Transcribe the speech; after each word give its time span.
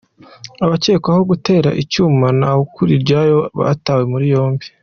Abakekwaho 0.65 1.21
gutera 1.31 1.69
icyuma 1.81 2.27
Ntawukuriryayo 2.39 3.37
batawe 3.59 4.03
muri 4.11 4.25
yombi 4.33 4.65